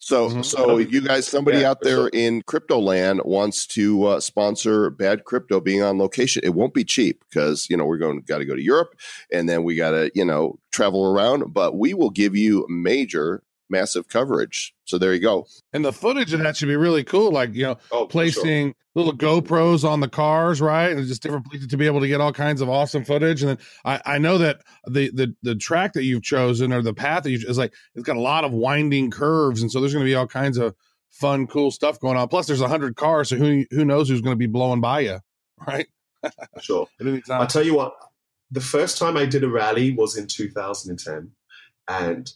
[0.00, 0.44] So, Mhm.
[0.44, 2.10] so if you guys, somebody Yeah, out there sure.
[2.12, 6.84] in crypto land wants to uh, sponsor Bad Crypto being on location, it won't be
[6.84, 8.94] cheap because you know we're going got to go to Europe
[9.32, 11.52] and then we got to you know travel around.
[11.52, 14.74] But we will give you major massive coverage.
[14.84, 15.46] So there you go.
[15.72, 17.30] And the footage of that should be really cool.
[17.30, 18.06] Like, you know, Oh, for sure.
[18.08, 20.90] placing little GoPros on the cars, right?
[20.90, 23.42] And just different places to be able to get all kinds of awesome footage.
[23.42, 26.94] And then I, I know that the, the the track that you've chosen or the
[26.94, 29.92] path that you is like it's got a lot of winding curves, and so there's
[29.92, 30.74] going to be all kinds of
[31.10, 32.26] fun, cool stuff going on.
[32.28, 35.00] Plus, there's a hundred cars, so who who knows who's going to be blowing by
[35.00, 35.18] you,
[35.66, 35.86] right?
[36.60, 36.88] Sure.
[37.30, 37.94] I'll tell you what,
[38.50, 41.30] the first time I did a rally was in 2010,
[41.86, 42.32] and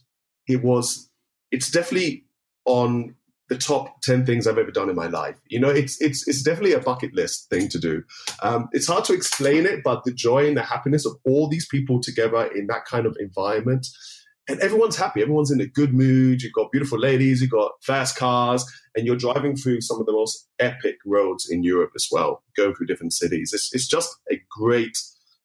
[0.47, 1.09] it was,
[1.53, 2.25] it's definitely
[2.65, 3.15] on
[3.49, 5.39] the top 10 things I've ever done in my life.
[5.47, 8.03] You know, it's it's it's definitely a bucket list thing to do.
[8.41, 11.67] Um, it's hard to explain it, but the joy and the happiness of all these
[11.67, 13.87] people together in that kind of environment.
[14.49, 15.21] And everyone's happy.
[15.21, 16.41] Everyone's in a good mood.
[16.41, 17.41] You've got beautiful ladies.
[17.41, 21.63] You've got fast cars, and you're driving through some of the most epic roads in
[21.63, 23.53] Europe as well, going through different cities.
[23.53, 24.97] It's, it's just a great,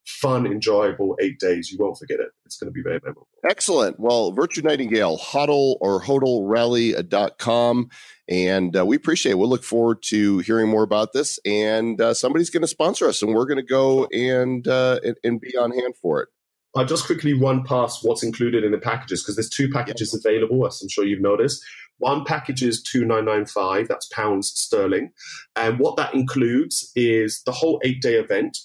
[0.09, 1.71] fun, enjoyable eight days.
[1.71, 2.29] You won't forget it.
[2.47, 3.29] It's going to be very memorable.
[3.49, 4.01] Excellent.
[4.01, 7.91] Well, Virtue Nightingale, huddle or hodlrally.com.
[8.29, 9.39] And uh, we appreciate it.
[9.39, 11.39] We'll look forward to hearing more about this.
[11.45, 15.17] And uh, somebody's going to sponsor us, and we're going to go and, uh, and
[15.25, 16.29] and be on hand for it.
[16.77, 20.67] I'll just quickly run past what's included in the packages because there's two packages available,
[20.67, 21.65] as I'm sure you've noticed.
[21.99, 25.11] One package is two nine nine five, that's pounds sterling,
[25.57, 28.59] and what that includes is the whole eight day event.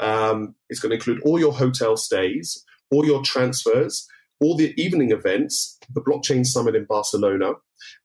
[0.00, 4.06] Um, it's going to include all your hotel stays, all your transfers,
[4.40, 7.52] all the evening events, the blockchain summit in Barcelona,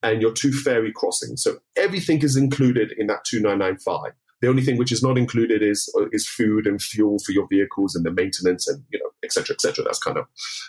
[0.03, 1.43] and your two ferry crossings.
[1.43, 4.13] So everything is included in that two nine nine five.
[4.41, 7.47] The only thing which is not included is uh, is food and fuel for your
[7.47, 9.83] vehicles and the maintenance and you know et cetera, et cetera.
[9.83, 10.25] That's kind of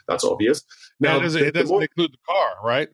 [0.09, 0.63] that's obvious.
[1.01, 2.89] Now, doesn't, the- it doesn't more- include the car, right?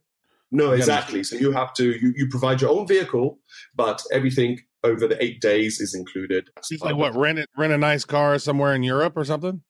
[0.50, 1.22] no, exactly.
[1.24, 3.38] So you have to you, you provide your own vehicle,
[3.74, 6.50] but everything over the eight days is included.
[6.56, 9.62] It's like what rent it, rent a nice car somewhere in Europe or something.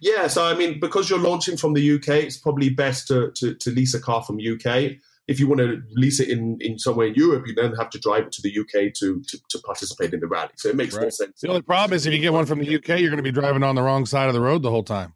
[0.00, 3.54] Yeah, so I mean, because you're launching from the UK, it's probably best to, to,
[3.54, 4.92] to lease a car from UK.
[5.26, 7.98] If you want to lease it in, in somewhere in Europe, you then have to
[7.98, 10.50] drive it to the UK to, to, to participate in the rally.
[10.56, 11.40] So it makes more sense.
[11.40, 13.32] The only problem is if you get one from the UK, you're going to be
[13.32, 15.14] driving on the wrong side of the road the whole time.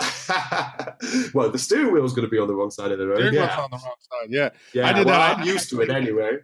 [1.34, 3.18] well, the steering wheel is going to be on the wrong side of the road.
[3.18, 4.28] Steering Yeah, on the wrong side.
[4.30, 4.88] Yeah, yeah.
[4.88, 5.38] I did well, that.
[5.38, 6.38] I'm used to it anyway.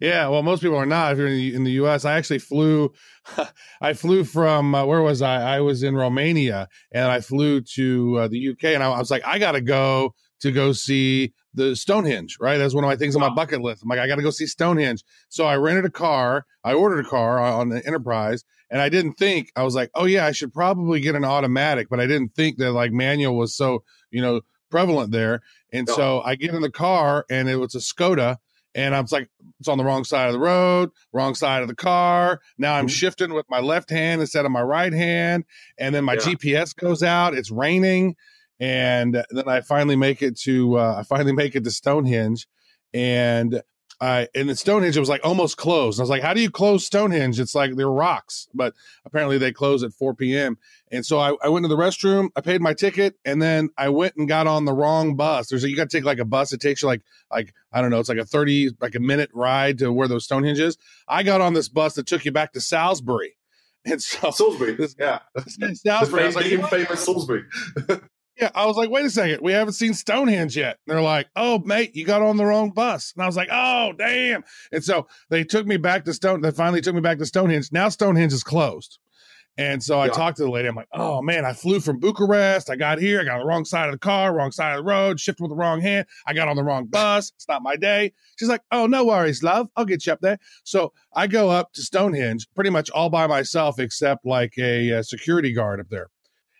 [0.00, 0.28] Yeah.
[0.28, 1.12] Well, most people are not.
[1.12, 2.92] If you're in the, in the U.S., I actually flew.
[3.80, 5.56] I flew from uh, where was I?
[5.56, 8.74] I was in Romania, and I flew to uh, the U.K.
[8.74, 12.36] And I, I was like, I got to go to go see the Stonehenge.
[12.40, 13.82] Right, that's one of my things on my bucket list.
[13.82, 15.02] I'm like, I got to go see Stonehenge.
[15.28, 16.44] So I rented a car.
[16.64, 20.04] I ordered a car on the Enterprise, and I didn't think I was like, oh
[20.04, 23.56] yeah, I should probably get an automatic, but I didn't think that like manual was
[23.56, 25.40] so you know prevalent there.
[25.72, 28.38] And so I get in the car, and it was a Skoda,
[28.74, 29.28] and I was like,
[29.60, 32.40] it's on the wrong side of the road, wrong side of the car.
[32.58, 32.90] Now I'm Mhm.
[32.90, 35.44] shifting with my left hand instead of my right hand,
[35.78, 36.20] and then my Yeah.
[36.20, 37.34] GPS goes out.
[37.34, 38.16] It's raining,
[38.60, 42.46] and then I finally make it to uh, I finally make it to Stonehenge,
[42.92, 43.62] and
[44.00, 46.00] I and the Stonehenge it was like almost closed.
[46.00, 47.38] I was like, how do you close Stonehenge?
[47.40, 50.58] It's like they're rocks, but apparently they close at 4 p.m.
[50.90, 53.88] And so I, I went to the restroom, I paid my ticket, and then I
[53.88, 55.48] went and got on the wrong bus.
[55.48, 56.52] There's a, you got to take like a bus.
[56.52, 59.30] It takes you like like I don't know, it's like a 30 like a minute
[59.32, 60.76] ride to where those Stonehenge is.
[61.08, 63.36] I got on this bus that took you back to Salisbury,
[63.84, 64.74] and so Salisbury.
[64.74, 65.20] This- yeah.
[65.34, 67.44] The Salisbury, I was like, big and "What?" famous Salisbury.
[68.40, 70.78] Yeah, I was like, wait a second, we haven't seen Stonehenge yet.
[70.86, 73.12] And they're like, oh, mate, you got on the wrong bus.
[73.14, 74.42] And I was like, oh, damn.
[74.72, 76.40] And so they took me back to Stone.
[76.40, 77.70] They finally took me back to Stonehenge.
[77.70, 78.98] Now Stonehenge is closed.
[79.56, 80.12] And so I Yeah.
[80.14, 80.66] talked to the lady.
[80.66, 82.70] I'm like, oh man, I flew from Bucharest.
[82.70, 83.20] I got here.
[83.20, 85.40] I got on the wrong side of the car, wrong side of the road, shifted
[85.44, 86.06] with the wrong hand.
[86.26, 87.30] I got on the wrong bus.
[87.36, 88.14] It's not my day.
[88.36, 89.68] She's like, oh, no worries, love.
[89.76, 90.38] I'll get you up there.
[90.64, 95.02] So I go up to Stonehenge pretty much all by myself, except like a, uh
[95.04, 96.08] security guard up there.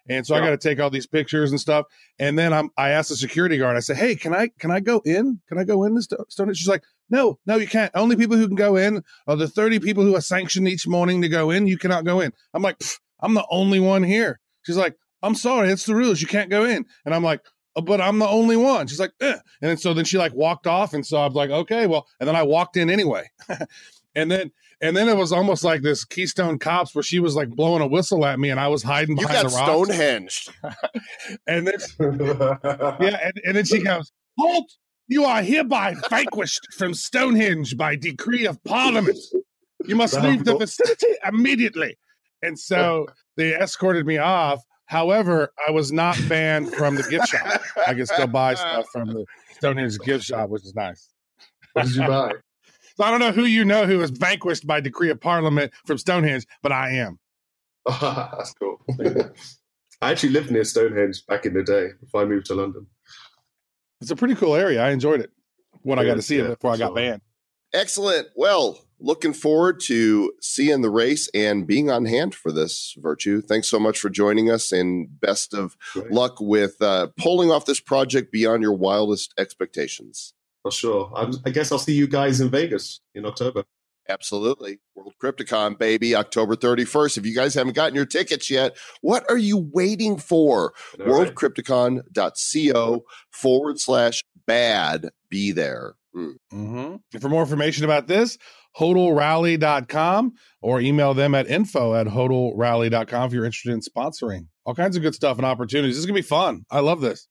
[0.08, 1.86] And so I got to take all these pictures and stuff.
[2.18, 4.80] And then I'm, I asked the security guard, I said, Hey, can I, can I
[4.80, 5.40] go in?
[5.48, 6.58] Can I go in this Sto- Stonehenge?
[6.58, 7.92] She's like, no, no, you can't.
[7.94, 11.22] Only people who can go in are the 30 people who are sanctioned each morning
[11.22, 11.66] to go in.
[11.66, 12.32] You cannot go in.
[12.52, 12.80] I'm like,
[13.20, 14.40] I'm the only one here.
[14.62, 15.70] She's like, I'm sorry.
[15.70, 16.20] It's the rules.
[16.20, 16.84] You can't go in.
[17.04, 17.40] And I'm like,
[17.76, 18.86] "Oh, but I'm the only one.
[18.86, 19.32] She's like, eh.
[19.60, 20.92] and then, so then she like walked off.
[20.94, 23.30] And so I was like, okay, well, and then I walked in anyway.
[24.14, 24.50] and then,
[24.84, 27.86] and then it was almost like this Keystone Cops where she was like blowing a
[27.86, 29.88] whistle at me and I was hiding behind You behind got the rocks.
[29.88, 30.48] Stonehenge.
[31.46, 31.74] And then,
[33.00, 34.70] yeah, and, and then she goes, Halt!
[35.08, 39.18] You are hereby vanquished from Stonehenge by decree of Parliament.
[39.86, 41.96] You must leave the vicinity immediately.
[42.42, 44.62] And so they escorted me off.
[44.86, 47.62] However, I was not banned from the gift shop.
[47.86, 51.08] I can still buy stuff from the Stonehenge gift shop, which is nice.
[51.72, 52.32] what did you buy?
[52.96, 55.98] So I don't know who you know who was vanquished by decree of Parliament from
[55.98, 57.18] Stonehenge, but I am.
[58.00, 58.80] That's cool.
[60.00, 62.86] I actually lived near Stonehenge back in the day before I moved to London.
[64.00, 64.84] It's a pretty cool area.
[64.84, 65.30] I enjoyed it
[65.82, 66.96] when I got to see yeah, it before I got sure.
[66.96, 67.22] banned.
[67.72, 68.28] Excellent.
[68.36, 73.40] Well, looking forward to seeing the race and being on hand for this, Virtue.
[73.40, 76.12] Thanks so much for joining us and best of Great.
[76.12, 80.34] luck with uh, pulling off this project beyond your wildest expectations.
[80.64, 81.12] For sure.
[81.14, 83.64] I'm, I guess I'll see you guys in Vegas in October.
[84.08, 84.80] Absolutely.
[84.94, 87.18] World Crypto Con, baby, October 31st.
[87.18, 90.72] If you guys haven't gotten your tickets yet, what are you waiting for?
[90.98, 91.34] All right.
[91.34, 95.10] worldcryptocon.co forward slash bad.
[95.28, 95.94] Be there.
[96.16, 96.32] Mm.
[96.52, 97.18] Mm-hmm.
[97.18, 98.38] For more information about this,
[98.78, 104.46] hodlrally.com or email them at info at hodlrally.com if you're interested in sponsoring.
[104.64, 105.96] All kinds of good stuff and opportunities.
[105.96, 106.64] This is going to be fun.
[106.70, 107.28] I love this.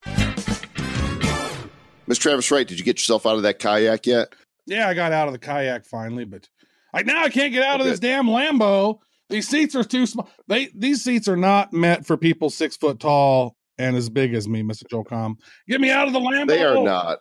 [2.06, 4.34] Miss Travis Wright, did you get yourself out of that kayak yet?
[4.66, 6.48] Yeah, I got out of the kayak finally, but
[6.92, 8.98] like now I can't get out of this damn Lambo.
[9.30, 10.28] These seats are too small.
[10.46, 14.48] They these seats are not meant for people six foot tall and as big as
[14.48, 14.88] me, Mr.
[14.88, 15.36] Joel
[15.68, 16.48] Get me out of the Lambo.
[16.48, 17.18] They are not.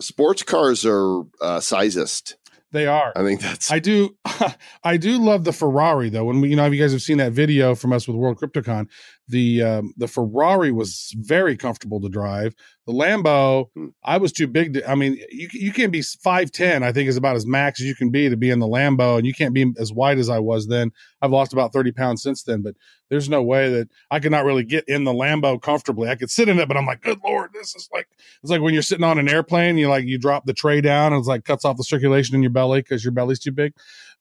[0.00, 2.36] Sports cars are uh, sizest.
[2.70, 3.12] They are.
[3.16, 4.14] I think that's I do,
[4.84, 6.24] I do love the Ferrari though.
[6.24, 8.36] When we, you know, if you guys have seen that video from us with World
[8.36, 8.88] Crypto Con,
[9.28, 12.54] the um, the Ferrari was very comfortable to drive.
[12.86, 13.88] The Lambo, Hmm.
[14.02, 14.90] I was too big to.
[14.90, 16.82] I mean, you you can't be five ten.
[16.82, 19.18] I think is about as max as you can be to be in the Lambo,
[19.18, 20.92] and you can't be as wide as I was then.
[21.20, 22.74] I've lost about thirty pounds since then, but
[23.10, 26.08] there's no way that I could not really get in the Lambo comfortably.
[26.08, 28.08] I could sit in it, but I'm like, good lord, this is like
[28.42, 31.12] it's like when you're sitting on an airplane, you like you drop the tray down,
[31.12, 33.74] and it's like cuts off the circulation in your belly because your belly's too big.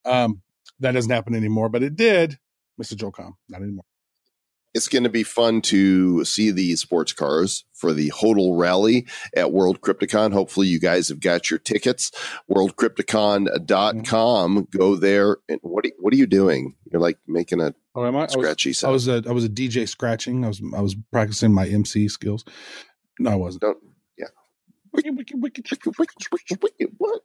[0.06, 0.42] Um,
[0.80, 2.38] that doesn't happen anymore, but it did,
[2.82, 2.96] Mr.
[2.96, 3.34] Joel Comm.
[3.50, 3.86] Not anymore.
[4.78, 9.52] It's going to be fun to see the sports cars for the Hodl Rally at
[9.52, 10.32] World Crypto Con.
[10.32, 12.12] Hopefully, you guys have got your tickets.
[12.50, 14.68] WorldCryptoCon.com.
[14.72, 15.38] Go there.
[15.50, 16.76] And what are, what are you doing?
[16.92, 18.20] You're like making a Oh, am I?
[18.20, 20.46] I was, scratchy I was a I was a DJ scratching.
[20.46, 22.46] I was I was practicing my MC skills.
[23.20, 23.62] No, I wasn't.
[23.62, 23.80] Don't-
[24.16, 24.28] yeah.
[27.00, 27.22] What?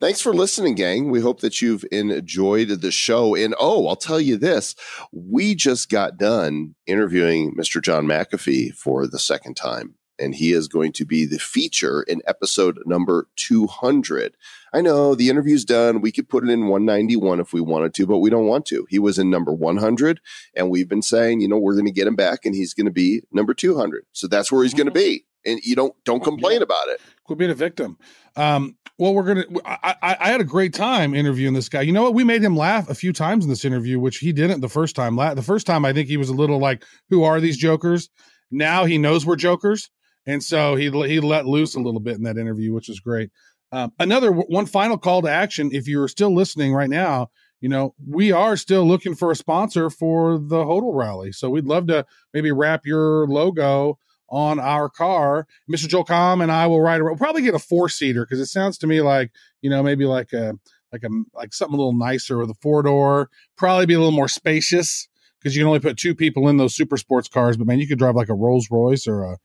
[0.00, 1.10] Thanks for listening, gang.
[1.10, 3.34] We hope that you've enjoyed the show.
[3.34, 4.74] And oh, I'll tell you this
[5.12, 7.82] we just got done interviewing Mr.
[7.82, 12.22] John McAfee for the second time, and he is going to be the feature in
[12.26, 14.38] episode number 200.
[14.72, 16.00] I know the interview's done.
[16.00, 18.86] We could put it in 191 if we wanted to, but we don't want to.
[18.88, 20.18] He was in number 100,
[20.56, 22.86] and we've been saying, you know, we're going to get him back, and he's going
[22.86, 24.06] to be number 200.
[24.12, 25.10] So that's where he's going to mm-hmm.
[25.10, 25.26] be.
[25.44, 27.00] And you don't don't complain about it.
[27.30, 27.96] Quit being a victim.
[28.34, 29.44] Um, well, we're gonna.
[29.64, 31.82] I, I, I had a great time interviewing this guy.
[31.82, 32.14] You know what?
[32.14, 34.96] We made him laugh a few times in this interview, which he didn't the first
[34.96, 35.14] time.
[35.14, 38.10] The first time, I think he was a little like, "Who are these jokers?"
[38.50, 39.90] Now he knows we're jokers,
[40.26, 43.30] and so he he let loose a little bit in that interview, which was great.
[43.70, 45.70] Um, another one final call to action.
[45.72, 47.28] If you're still listening right now,
[47.60, 51.64] you know we are still looking for a sponsor for the Hodl Rally, so we'd
[51.64, 55.46] love to maybe wrap your logo on our car.
[55.70, 55.88] Mr.
[55.88, 57.00] Joel Comm and I will ride.
[57.00, 57.10] around.
[57.10, 60.04] We'll probably get a four seater because it sounds to me like you know maybe
[60.04, 60.54] like a
[60.92, 63.30] like a like something a little nicer with a four door.
[63.56, 66.74] Probably be a little more spacious because you can only put two people in those
[66.74, 67.56] super sports cars.
[67.56, 69.38] But man, you could drive like a Rolls Royce or a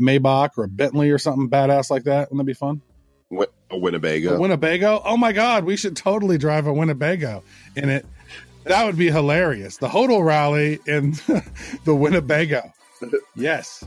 [0.00, 2.30] Maybach or a Bentley or something badass like that.
[2.30, 2.80] Wouldn't that be fun?
[3.70, 4.36] A Winnebago.
[4.36, 5.02] A Winnebago.
[5.04, 7.42] Oh my God, we should totally drive a Winnebago
[7.74, 8.06] in it.
[8.64, 9.78] That would be hilarious.
[9.78, 11.12] The Hodl Rally in
[11.84, 12.72] the Winnebago.
[13.34, 13.84] Yes.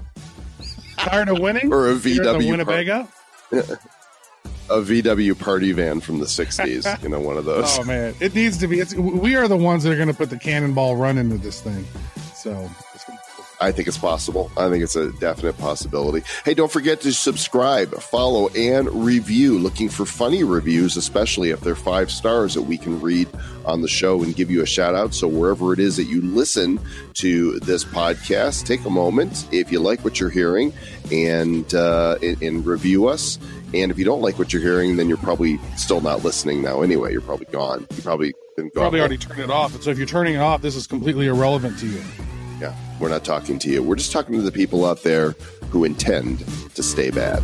[0.99, 1.71] Tired of winning?
[1.73, 3.07] or a You're in the VW Winnebago.
[3.51, 7.79] a VW party van from the 60s, you know, one of those.
[7.79, 8.79] Oh man, it needs to be.
[8.79, 11.62] It's, we are the ones that are going to put the cannonball run into this
[11.62, 11.85] thing.
[12.35, 12.69] So
[13.62, 14.52] I think it's possible.
[14.58, 16.26] I think it's a definite possibility.
[16.45, 19.60] Hey, don't forget to subscribe, follow, and review.
[19.60, 23.28] Looking for funny reviews, especially if they're five stars that we can read
[23.65, 25.13] on the show and give you a shout out.
[25.13, 26.80] So, wherever it is that you listen
[27.15, 30.74] to this podcast, take a moment if you like what you're hearing
[31.12, 33.39] and, uh, and, and review us.
[33.74, 36.82] And if you don't like what you're hearing, then you're probably still not listening now
[36.82, 37.12] anyway.
[37.12, 37.86] You're probably gone.
[37.95, 38.84] You probably been gone.
[38.84, 39.76] probably already turned it off.
[39.76, 42.02] And so if you're turning it off, this is completely irrelevant to you.
[42.99, 43.81] We're not talking to you.
[43.81, 45.31] We're just talking to the people out there
[45.69, 46.39] who intend
[46.75, 47.43] to stay bad.